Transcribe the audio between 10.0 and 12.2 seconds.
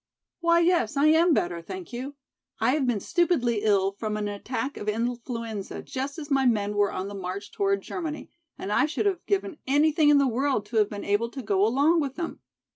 in the world to have been able to go along with